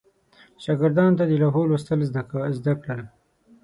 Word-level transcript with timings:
شاګردانو 0.63 1.17
ته 1.19 1.23
د 1.27 1.31
لوحو 1.41 1.61
لوستل 1.69 1.99
زده 2.59 2.73
کړل. 2.83 3.01